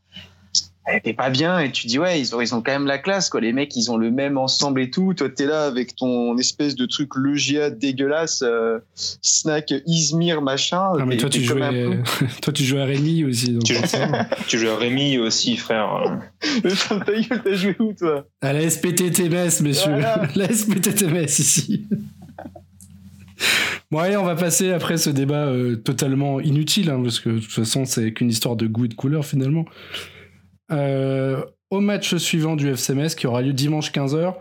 [1.03, 3.31] t'es pas bien et tu dis ouais ils ont ils ont quand même la classe
[3.31, 3.40] quoi.
[3.40, 5.14] Les mecs ils ont le même ensemble et tout.
[5.14, 11.05] Toi t'es là avec ton espèce de truc Logia dégueulasse euh, snack Izmir machin ah,
[11.07, 12.01] mais toi tu, jouais,
[12.42, 13.75] toi tu jouais à Rémi aussi donc tu,
[14.47, 16.20] tu joues à Rémi aussi frère.
[16.62, 18.27] T'as joué où toi?
[18.40, 19.99] À la SPTTMS messieurs
[20.35, 21.85] la SPTTMS ici.
[23.90, 27.38] Bon allez, on va passer après ce débat euh, totalement inutile, hein, parce que de
[27.38, 29.64] toute façon c'est qu'une histoire de goût et de couleur finalement.
[30.70, 34.35] Euh, au match suivant du FC Metz qui aura lieu dimanche 15h.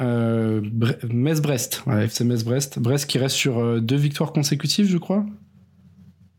[0.00, 0.60] Euh,
[1.08, 2.78] Metz-Brest, ouais, FC Metz-Brest.
[2.78, 5.24] Brest qui reste sur euh, deux victoires consécutives, je crois.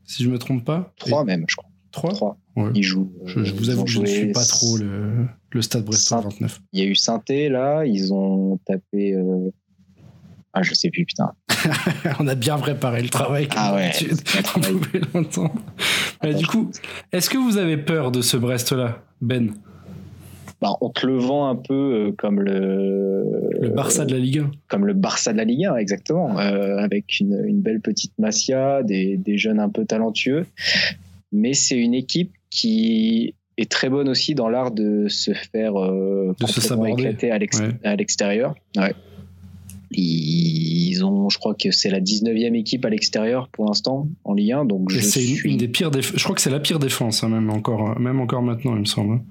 [0.03, 0.93] Si je me trompe pas.
[0.97, 1.69] Trois même, je crois.
[1.91, 2.37] Trois, Trois.
[2.73, 3.11] Ils jouent.
[3.25, 6.61] Je, vous avoue que je ne suis pas trop le, le stade brestois 29.
[6.73, 9.15] Il y a eu Sainté là, ils ont tapé.
[10.57, 11.33] Ah, je sais plus, putain.
[12.19, 13.49] on a bien préparé le travail.
[13.55, 13.91] Ah ouais.
[14.55, 15.53] On pouvait l'entendre.
[16.23, 16.71] du coup,
[17.11, 19.53] est-ce que vous avez peur de ce Brest-là, Ben?
[20.61, 23.51] Bah, on te le vend un peu euh, comme le.
[23.59, 24.51] Le Barça de la Ligue 1.
[24.69, 26.39] Comme le Barça de la Ligue 1, exactement.
[26.39, 30.45] Euh, avec une, une, belle petite Masia, des, des jeunes un peu talentueux.
[31.33, 36.33] Mais c'est une équipe qui est très bonne aussi dans l'art de se faire euh,
[36.39, 38.55] de se éclater à l'extérieur.
[38.77, 38.93] Ouais.
[39.97, 44.53] Ils ont, je crois que c'est la 19e équipe à l'extérieur pour l'instant en Ligue
[44.53, 44.65] 1.
[44.65, 47.99] Donc c'est une des pires Je crois que c'est la pire défense, hein, même, encore,
[47.99, 49.15] même encore maintenant, il me semble.
[49.15, 49.21] Hein.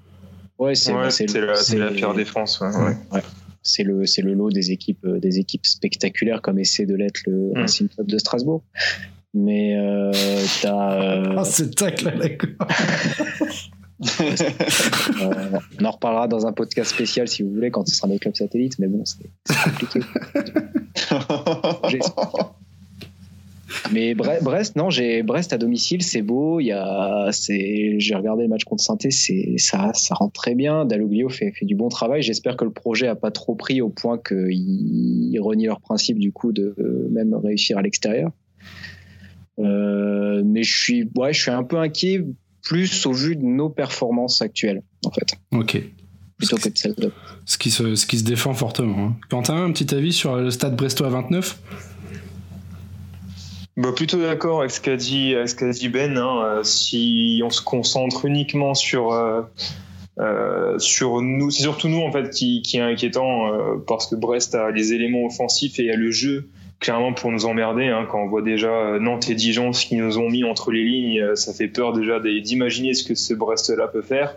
[0.58, 2.60] Ouais, c'est la, pire défense.
[2.60, 3.20] Ouais.
[3.62, 7.20] C'est le, c'est le lot des équipes, euh, des équipes spectaculaires comme essaie de l'être
[7.26, 7.58] le mm.
[7.58, 8.62] Racing Club de Strasbourg.
[9.32, 10.12] Mais euh,
[10.62, 11.02] t'as.
[11.02, 11.34] Euh...
[11.38, 12.68] Oh, c'est tac là, d'accord.
[14.02, 18.18] Euh, on en reparlera dans un podcast spécial si vous voulez quand ce sera des
[18.18, 19.18] clubs satellites, mais bon, c'est
[19.62, 20.00] compliqué.
[23.92, 26.58] mais Brest, non, j'ai Brest à domicile, c'est beau.
[26.60, 30.54] Il y a, c'est, j'ai regardé le match contre saint c'est ça, ça rentre très
[30.54, 30.84] bien.
[30.84, 32.22] Dalloglio fait, fait du bon travail.
[32.22, 36.32] J'espère que le projet a pas trop pris au point qu'ils renient leur principe du
[36.32, 36.74] coup de
[37.12, 38.32] même réussir à l'extérieur.
[39.58, 42.24] Euh, mais je suis, ouais, je suis un peu inquiet
[42.64, 45.34] plus au vu de nos performances actuelles, en fait.
[45.52, 45.82] Ok.
[46.38, 47.12] Plutôt que de celles de...
[47.44, 49.06] Ce qui se, ce qui se défend fortement.
[49.06, 49.16] Hein.
[49.30, 51.60] Quentin, un petit avis sur le stade Brestois 29
[53.76, 56.16] bah, plutôt d'accord avec ce qu'a dit, ce qu'a dit Ben.
[56.16, 56.44] Hein.
[56.44, 59.42] Euh, si on se concentre uniquement sur, euh,
[60.20, 64.14] euh, sur nous, c'est surtout nous en fait qui, qui est inquiétant euh, parce que
[64.14, 66.48] Brest a les éléments offensifs et a le jeu
[66.80, 67.86] clairement pour nous emmerder.
[67.86, 70.70] Hein, quand on voit déjà euh, Nantes et Dijon ce qu'ils nous ont mis entre
[70.70, 74.36] les lignes, euh, ça fait peur déjà d'imaginer ce que ce Brest-là peut faire.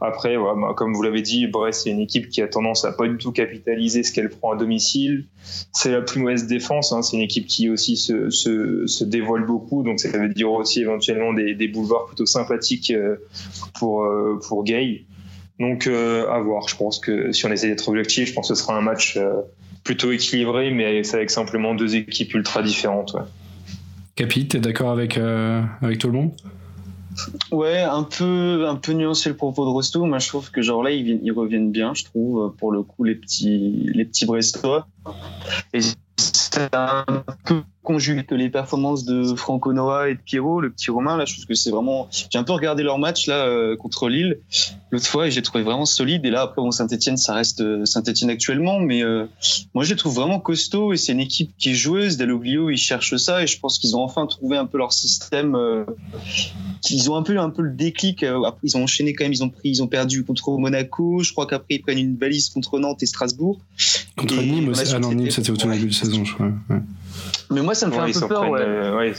[0.00, 0.36] Après,
[0.76, 3.30] comme vous l'avez dit, Brest c'est une équipe qui a tendance à pas du tout
[3.30, 5.26] capitaliser ce qu'elle prend à domicile.
[5.72, 6.92] C'est la plus mauvaise défense.
[6.92, 11.32] Hein, c'est une équipe qui aussi se, dévoile beaucoup, donc ça veut dire aussi éventuellement
[11.34, 12.92] des, boulevards plutôt sympathiques
[13.78, 14.08] pour
[14.48, 15.04] pour Gay.
[15.60, 16.66] Donc à voir.
[16.66, 19.18] Je pense que si on essaie d'être objectif, je pense que ce sera un match
[19.84, 23.14] plutôt équilibré, mais avec simplement deux équipes ultra différentes.
[23.14, 23.22] Ouais.
[24.16, 26.32] Capi, t'es d'accord avec, euh, avec tout le monde?
[27.50, 30.04] Ouais, un peu, un peu nuancé le propos de Rosto.
[30.04, 33.04] Moi, je trouve que genre là, ils, ils reviennent bien, je trouve, pour le coup,
[33.04, 34.86] les petits, les petits Brestois.
[35.72, 35.80] Et
[36.52, 37.04] c'est un
[37.44, 41.16] peu conjugué que les performances de Franco Noah et de Pierrot, le petit Romain.
[41.16, 42.08] Là, je trouve que c'est vraiment.
[42.10, 44.38] J'ai un peu regardé leur match là euh, contre Lille
[44.90, 46.24] l'autre fois et j'ai trouvé vraiment solide.
[46.24, 49.26] Et là, après, bon, Saint-Etienne, ça reste euh, Saint-Etienne actuellement, mais euh,
[49.74, 52.16] moi, je les trouve vraiment costaud et c'est une équipe qui est joueuse.
[52.16, 55.54] Deloglio, ils cherchent ça et je pense qu'ils ont enfin trouvé un peu leur système.
[55.54, 55.84] Euh,
[56.90, 58.22] ils ont un peu, un peu le déclic.
[58.22, 59.32] Après, ils ont enchaîné quand même.
[59.32, 61.22] Ils ont pris, ils ont perdu contre Monaco.
[61.22, 63.60] Je crois qu'après, ils prennent une valise contre Nantes et Strasbourg.
[64.16, 64.72] Contre et Nîmes.
[64.76, 66.39] Ah non, Nîmes, c'était au tout début de saison, je crois.
[66.40, 66.80] Ouais.
[67.50, 69.12] Mais moi, ça me fait Ouais, un peu peur, euh, ouais.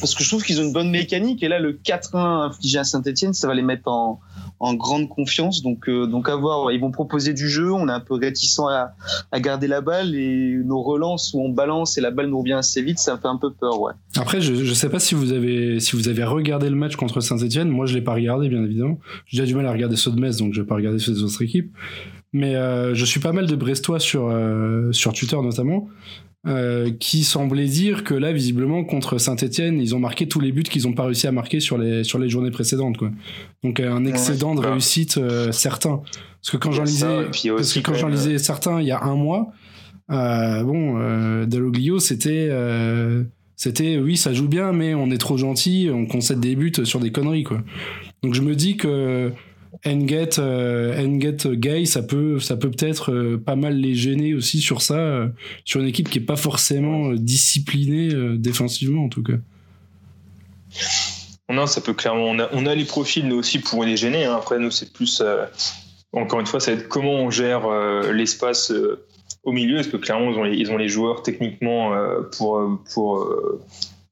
[0.00, 1.42] Parce que je trouve qu'ils ont une bonne mécanique.
[1.42, 2.16] Et là, le 4-1
[2.48, 4.20] infligé à Saint-Etienne, ça va les mettre en,
[4.58, 5.62] en grande confiance.
[5.62, 6.72] Donc, euh, donc à voir.
[6.72, 7.70] Ils vont proposer du jeu.
[7.72, 8.94] On est un peu réticent à,
[9.30, 10.14] à garder la balle.
[10.14, 13.20] Et nos relances où on balance et la balle nous revient assez vite, ça me
[13.20, 13.92] fait un peu peur, ouais.
[14.16, 17.20] Après, je, je sais pas si vous avez si vous avez regardé le match contre
[17.20, 17.68] Saint-Etienne.
[17.68, 18.98] Moi, je l'ai pas regardé, bien évidemment.
[19.26, 21.12] J'ai déjà du mal à regarder ceux de Metz, donc je vais pas regarder ceux
[21.12, 21.70] des autres équipes.
[22.32, 25.88] Mais euh, je suis pas mal de Brestois sur euh, sur Twitter notamment.
[26.46, 30.62] Euh, qui semblait dire que là, visiblement, contre Saint-Etienne, ils ont marqué tous les buts
[30.62, 32.96] qu'ils ont pas réussi à marquer sur les, sur les journées précédentes.
[32.96, 33.10] Quoi.
[33.62, 36.00] Donc euh, un excédent de réussite euh, certain.
[36.40, 39.16] Parce que quand j'en lisais, parce que quand j'en lisais certains il y a un
[39.16, 39.52] mois,
[40.10, 42.48] euh, bon, euh, Dalloglio, c'était...
[42.50, 43.22] euh,
[43.54, 46.98] c'était oui ça joue bien mais on est trop gentil on concède des buts sur
[46.98, 47.60] des conneries quoi
[48.22, 49.32] donc je me dis que
[49.86, 54.60] Enget euh, Enget Gay ça peut ça peut peut-être euh, pas mal les gêner aussi
[54.60, 55.28] sur ça euh,
[55.64, 59.38] sur une équipe qui est pas forcément euh, disciplinée euh, défensivement en tout cas
[61.48, 62.26] Non, ça peut clairement.
[62.26, 64.24] On a, on a les profils, nous aussi, pour les gêner.
[64.24, 64.36] hein.
[64.36, 65.20] Après, nous, c'est plus.
[65.20, 65.46] euh,
[66.12, 69.04] encore une fois, ça va être comment on gère euh, l'espace euh,
[69.42, 69.76] au milieu.
[69.76, 73.60] Parce que clairement, ils ont les, joueurs techniquement euh, pour, euh, pour, euh,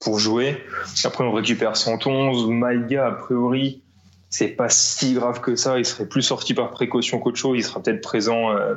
[0.01, 0.57] pour jouer.
[1.05, 2.49] Après, on récupère 111.
[2.51, 3.83] Maïga, a priori,
[4.31, 5.79] c'est pas si grave que ça.
[5.79, 7.59] Il serait plus sorti par précaution qu'autre chose.
[7.59, 8.75] Il sera peut-être présent, euh,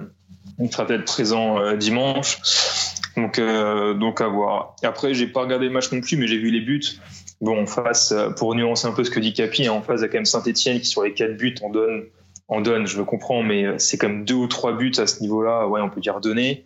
[0.59, 2.37] il sera peut-être présent euh, dimanche.
[3.17, 4.75] Donc, euh, donc à voir.
[4.83, 6.81] Après, j'ai pas regardé le match non plus, mais j'ai vu les buts.
[7.41, 10.03] Bon, en face, pour nuancer un peu ce que dit Capi, hein, en face, il
[10.03, 12.03] y a quand même Saint-Etienne qui, sur les quatre buts, en donne,
[12.47, 15.67] en donne, je le comprends, mais c'est comme deux ou trois buts à ce niveau-là,
[15.67, 16.63] ouais, on peut dire donner.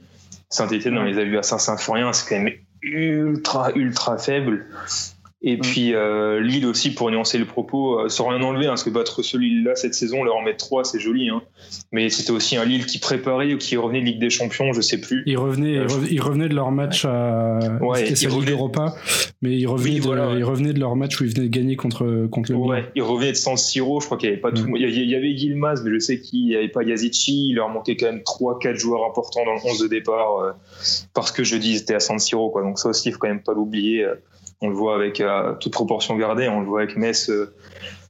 [0.50, 4.66] Saint-Etienne, on les a vus à Saint-Symphorien, c'est quand même ultra, ultra faible.
[5.48, 8.84] Et puis euh, Lille aussi, pour nuancer le propos, euh, sans rien enlever, hein, parce
[8.84, 11.30] que battre ce Lille-là cette saison, leur en mettre trois, c'est joli.
[11.30, 11.42] Hein.
[11.92, 14.82] Mais c'était aussi un Lille qui préparait ou qui revenait de Ligue des Champions, je
[14.82, 15.22] sais plus.
[15.28, 18.96] ils revenaient Euh, ils revenaient- ils revenaient de leur match à Ouais, ils revenaient- Europa
[19.44, 20.40] mais ils revenaient Oui, de, voilà, ouais.
[20.40, 22.58] ils revenaient de leur match où ils venaient de gagner contre contre le.
[22.58, 24.80] Ouais, ils revenaient de San Siro, je crois qu'il y avait pas tout le monde.
[24.80, 27.50] Il y avait- il y avait Gilmaz, mais je sais qu'il n'y avait pas Yazici.
[27.50, 30.52] Il leur manquait quand même 3-4 joueurs importants dans le 11 de départ euh,
[31.14, 32.50] parce que jeudi ils étaient à San Siro.
[32.50, 32.64] Quoi.
[32.64, 34.08] Donc ça aussi, il faut quand même pas l'oublier.
[34.62, 37.30] On le voit avec euh, toute proportion gardée, on le voit avec Metz.
[37.30, 37.54] euh,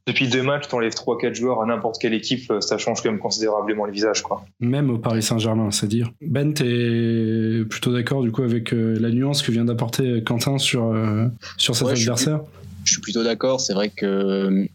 [0.08, 3.20] depuis deux matchs, t'enlèves 3-4 joueurs à n'importe quelle équipe, euh, ça change quand même
[3.20, 4.22] considérablement le visage.
[4.22, 4.46] Quoi.
[4.60, 6.12] Même au Paris Saint-Germain, c'est dire.
[6.22, 10.86] Ben, t'es plutôt d'accord du coup avec euh, la nuance que vient d'apporter Quentin sur,
[10.86, 11.26] euh,
[11.58, 12.42] sur cet Ouais, je suis adversaire?
[12.84, 13.60] Je suis plutôt d'accord.
[13.60, 14.68] C'est vrai que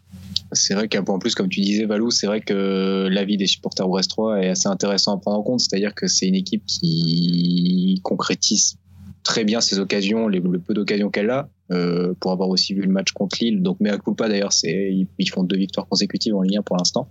[0.51, 3.47] c'est vrai qu'un point en plus, comme tu disais, Valou, c'est vrai que l'avis des
[3.47, 5.61] supporters brestois est assez intéressant à prendre en compte.
[5.61, 8.79] C'est-à-dire que c'est une équipe qui concrétise
[9.23, 12.83] très bien ses occasions, les, le peu d'occasions qu'elle a, euh, pour avoir aussi vu
[12.83, 13.63] le match contre Lille.
[13.63, 16.63] Donc, mais à culpa d'ailleurs, c'est ils, ils font deux victoires consécutives en Ligue 1
[16.63, 17.09] pour l'instant.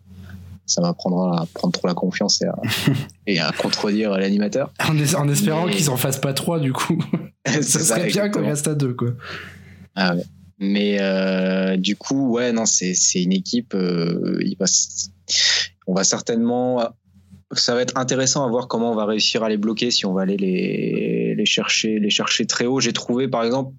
[0.65, 2.55] Ça m'apprendra à prendre trop la confiance et à,
[3.27, 4.71] et à contredire l'animateur.
[4.87, 6.97] en, es- en espérant Mais- qu'ils en fassent pas trois du coup.
[7.47, 9.09] Ça ça, serait bien qu'on reste à deux quoi.
[9.95, 10.23] Ah ouais.
[10.59, 13.73] Mais euh, du coup, ouais, non, c'est une équipe.
[13.73, 15.09] euh, il va, s-
[15.87, 16.83] on va certainement.
[17.53, 20.13] Ça va être intéressant à voir comment on va réussir à les bloquer si on
[20.13, 22.79] va aller les, les chercher, les chercher très haut.
[22.81, 23.73] J'ai trouvé, par exemple,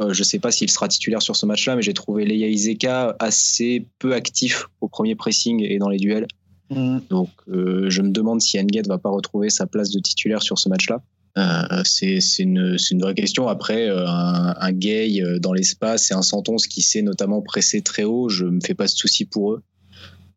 [0.00, 3.16] euh, je sais pas s'il sera titulaire sur ce match-là, mais j'ai trouvé Leia Izeka
[3.18, 6.26] assez peu actif au premier pressing et dans les duels.
[6.74, 6.98] Mm.
[7.10, 10.58] Donc, euh, je me demande si Engate va pas retrouver sa place de titulaire sur
[10.58, 11.02] ce match-là.
[11.38, 13.48] Euh, c'est une, vraie question.
[13.48, 18.04] Après, euh, un, un gay dans l'espace et un Santons qui sait notamment presser très
[18.04, 19.62] haut, je me fais pas de soucis pour eux.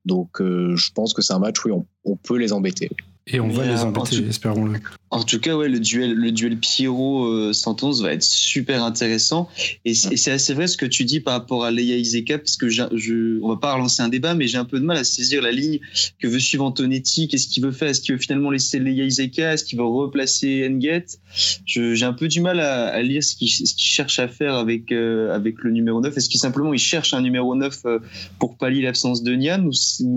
[0.06, 2.90] Donc, je pense que c'est un match où on, on peut les embêter.
[3.28, 4.80] Et on va les euh, embêter, en tout- espérons-le.
[5.10, 9.48] En tout cas, ouais, le duel, le duel Pierrot-Santos va être super intéressant.
[9.86, 12.70] Et c'est assez vrai ce que tu dis par rapport à Leia Izeka, parce que
[12.70, 15.42] je, on va pas relancer un débat, mais j'ai un peu de mal à saisir
[15.42, 15.80] la ligne
[16.20, 17.28] que veut suivre Antonetti.
[17.28, 17.88] Qu'est-ce qu'il veut faire?
[17.88, 19.54] Est-ce qu'il veut finalement laisser Leia Izeka?
[19.54, 21.18] Est-ce qu'il veut replacer Engate
[21.66, 24.92] Je- J'ai un peu du mal à, à lire ce qu'il cherche à faire avec,
[24.92, 26.16] euh, avec le numéro 9.
[26.18, 28.00] Est-ce qu'il simplement il cherche un numéro 9 euh,
[28.40, 29.72] pour pallier l'absence de Nian ou,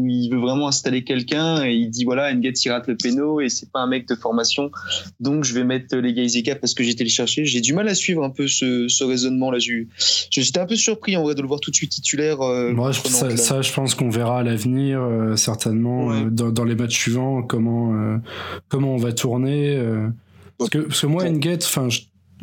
[0.09, 3.49] il veut vraiment installer quelqu'un et il dit voilà, Engate il rate le péno et
[3.49, 4.71] c'est pas un mec de formation
[5.21, 7.45] donc je vais mettre les Gaizeka parce que j'ai été le chercher.
[7.45, 9.59] J'ai du mal à suivre un peu ce, ce raisonnement-là.
[9.59, 12.41] J'étais un peu surpris en vrai de le voir tout de suite titulaire.
[12.43, 16.23] euh, Moi, je- contre ça, je pense qu'on verra à l'avenir, euh, certainement, Ouais.
[16.27, 18.19] euh, dans, dans les matchs suivants, comment,
[18.69, 19.81] comment on va tourner.
[20.59, 21.25] parce, que, parce que moi.
[21.25, 22.01] Engate, enfin, je,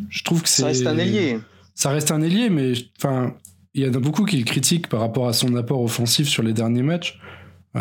[0.09, 0.61] je trouve que c'est.
[0.61, 1.39] Ça reste un ailier.
[1.73, 3.33] Ça reste un ailier, mais enfin,
[3.73, 6.41] il y en a beaucoup qui le critiquent par rapport à son apport offensif sur
[6.43, 7.19] les derniers matchs,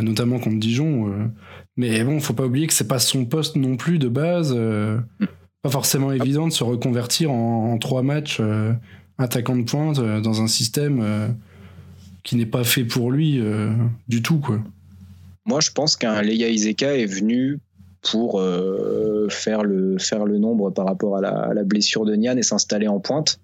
[0.02, 1.08] notamment contre Dijon.
[1.08, 1.26] euh.
[1.76, 4.52] Mais bon, faut pas oublier que c'est pas son poste non plus de base.
[4.56, 4.98] euh,
[5.62, 8.72] pas forcément évident de se reconvertir en, en trois matchs euh,
[9.18, 11.28] attaquant de pointe euh, dans un système euh,
[12.22, 13.70] qui n'est pas fait pour lui euh,
[14.08, 14.58] du tout, quoi.
[15.46, 17.58] Moi, je pense qu'un Leia Izeka est venu
[18.02, 22.14] pour euh, faire, le, faire le nombre par rapport à la, à la blessure de
[22.14, 23.40] Nian et s'installer en pointe.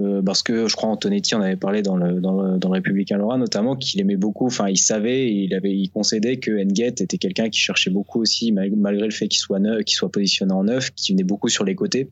[0.00, 3.76] Euh, parce que je crois Antonetti en avait parlé dans le, dans Républicain Lorrain notamment
[3.76, 7.58] qu'il aimait beaucoup, enfin il savait, il avait, il concédait que Engate était quelqu'un qui
[7.58, 10.90] cherchait beaucoup aussi mal- malgré le fait qu'il soit neuf, qu'il soit positionné en neuf,
[10.94, 12.08] qui venait beaucoup sur les côtés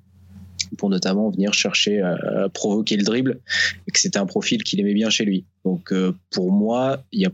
[0.76, 3.40] pour notamment venir chercher à, provoquer le dribble
[3.86, 5.44] et que c'était un profil qu'il aimait bien chez lui.
[5.64, 7.30] Donc euh, pour moi, il y a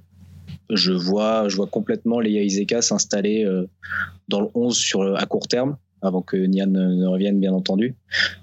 [0.70, 3.66] je vois, je vois complètement Leia Izeka s'installer euh,
[4.28, 7.94] dans le 11 sur, à court terme, avant que Nian ne, ne revienne, bien entendu,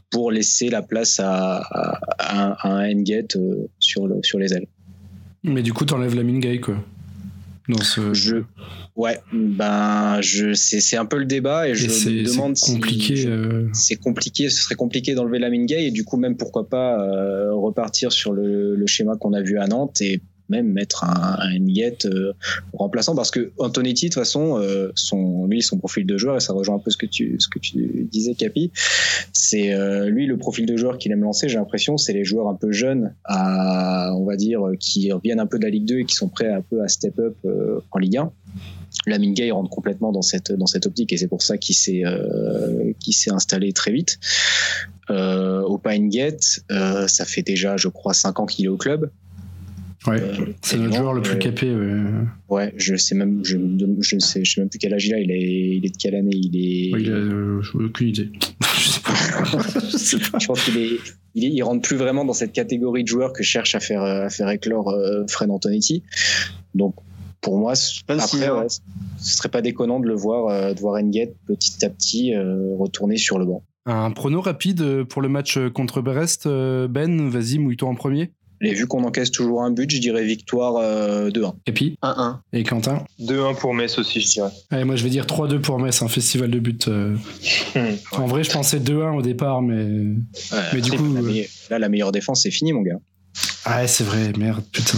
[0.10, 4.54] pour laisser la place à, à, à un, un Engate euh, sur, le, sur les
[4.54, 4.67] ailes.
[5.43, 6.76] Mais du coup, t'enlèves la Mingay, quoi.
[7.69, 8.38] Dans ce Je,
[8.95, 12.32] ouais, ben, je, c'est, c'est un peu le débat et je Et c'est me c'est
[12.34, 13.15] demande si- compliqué.
[13.15, 16.67] je- euh, c'est compliqué, ce serait compliqué d'enlever la Mingay et du coup même pourquoi
[16.67, 21.04] pas euh, repartir sur le, le schéma qu'on a vu à Nantes et même mettre
[21.04, 22.34] un, un euh,
[22.73, 26.39] remplaçant parce que Antonetti de toute façon euh, son lui son profil de joueur et
[26.39, 28.71] ça rejoint un peu ce que tu ce que tu disais Capi
[29.34, 32.49] c'est euh, lui le profil de joueur qu'il aime lancer j'ai l'impression c'est les joueurs
[32.49, 36.06] un peu jeunes on va dire qui reviennent un peu de la Ligue 2 et
[36.06, 37.36] qui sont prêts un peu à step up
[37.91, 38.32] en Ligue 1
[39.08, 42.04] la Mingay rentre complètement dans cette dans cette optique et c'est pour ça qu'il s'est
[42.99, 44.19] qu'il s'est installé très vite.
[45.10, 49.10] Au Pinegate euh, ça fait déjà je crois 5 ans qu'il est au club
[50.07, 50.21] ouais.
[50.21, 51.73] Euh, C'est notre joueur le plus euh, capé.
[51.75, 52.01] ouais.
[52.49, 53.57] ouais je sais même je,
[53.99, 55.97] je sais je sais même plus quel âge il a il est il est de
[55.97, 58.29] quelle année il est Ouais, il a euh, aucune idée.
[58.77, 59.13] Je sais pas.
[59.91, 60.39] Je sais pas.
[60.39, 60.89] je pense qu'il est
[61.35, 64.01] il, est, il rentre plus vraiment dans cette catégorie de joueurs que cherche à faire
[64.03, 66.03] à faire éclore euh, Fred Antonetti
[66.75, 66.95] donc
[67.41, 70.79] pour moi c- 26 après ouais, ce serait pas déconnant de le voir euh, de
[70.79, 75.29] voir Engate petit à petit euh, retourner sur le banc Un prono rapide pour le
[75.29, 76.45] match contre Brest.
[76.47, 78.31] euh, Ben, vas-y, mouille-toi en premier.
[78.62, 82.38] Et vu qu'on encaisse toujours un but je dirais victoire euh, 2-1 Et puis, 1-1.
[82.54, 84.50] et Quentin 2-1 pour Metz aussi, je dirais.
[84.69, 86.78] Allez, moi je vais dire 3-2 pour Metz, un festival de buts.
[86.88, 87.15] euh.
[87.76, 87.95] Hmm.
[88.13, 89.84] En vrai, je pensais 2-1 au départ, mais.
[89.84, 92.97] Ouais, Mais du coup, la euh, meilleure- là la meilleure défense c'est fini mon gars
[93.65, 94.97] Ah, ouais, c'est vrai, merde, putain.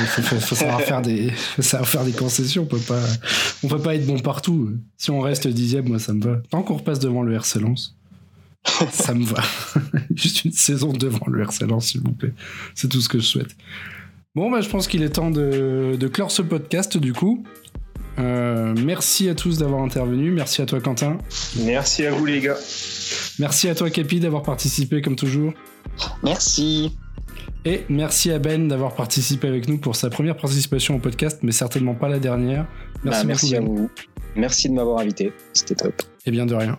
[0.00, 3.00] Il faut, faut- faut savoir faire des, faut savoir faire des concessions, on peut pas,
[3.64, 4.70] on peut pas être bon partout.
[4.98, 6.36] Si on reste dixième, moi ça me va.
[6.50, 7.96] Tant qu'on repasse devant le RC Lens,
[8.90, 9.42] ça me va.
[10.14, 12.32] Juste une saison devant le RC s'il vous plaît.
[12.74, 13.56] C'est tout ce que je souhaite.
[14.34, 17.44] Bon, bah, je pense qu'il est temps de, de clore ce podcast, du coup.
[18.18, 20.30] Euh, merci à tous d'avoir intervenu.
[20.30, 21.18] Merci à toi, Quentin.
[21.64, 22.56] Merci à vous, les gars.
[23.38, 25.52] Merci à toi, Capi, d'avoir participé comme toujours.
[26.22, 26.96] Merci.
[27.64, 31.52] Et merci à Ben d'avoir participé avec nous pour sa première participation au podcast, mais
[31.52, 32.66] certainement pas la dernière.
[33.04, 33.76] Merci, Bah, merci beaucoup, à Ben.
[33.82, 33.90] vous
[34.34, 36.78] merci de m'avoir invité c'était top Et bien de rien.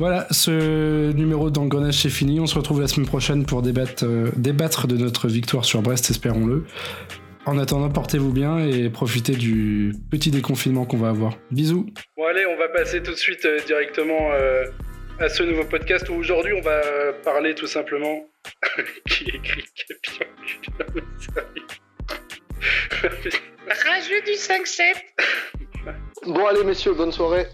[0.00, 2.40] Voilà, ce numéro d'engrenage c'est fini.
[2.40, 6.08] On se retrouve la semaine prochaine pour débattre, euh, débattre de notre victoire sur Brest,
[6.08, 6.64] espérons-le.
[7.44, 11.36] En attendant, portez-vous bien et profitez du petit déconfinement qu'on va avoir.
[11.50, 11.84] Bisous.
[12.16, 14.64] Bon allez, on va passer tout de suite euh, directement euh,
[15.18, 16.80] à ce nouveau podcast où aujourd'hui on va
[17.22, 18.26] parler tout simplement
[19.06, 20.26] qui écrit Capion.
[23.68, 24.80] Rageux du 5-7.
[26.24, 27.44] Bon allez messieurs, bonne soirée.